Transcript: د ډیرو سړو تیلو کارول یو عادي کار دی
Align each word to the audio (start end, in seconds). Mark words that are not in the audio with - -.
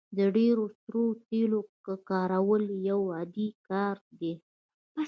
د 0.17 0.19
ډیرو 0.35 0.65
سړو 0.79 1.05
تیلو 1.29 1.59
کارول 2.09 2.63
یو 2.89 3.01
عادي 3.15 3.47
کار 3.67 3.95
دی 4.19 4.33